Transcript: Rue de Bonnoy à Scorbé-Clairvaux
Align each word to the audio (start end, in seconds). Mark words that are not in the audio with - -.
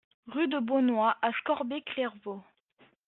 Rue 0.25 0.47
de 0.47 0.57
Bonnoy 0.57 1.13
à 1.21 1.31
Scorbé-Clairvaux 1.31 2.43